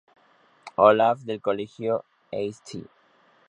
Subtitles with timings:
[0.79, 2.87] Olaf, del Colegio St.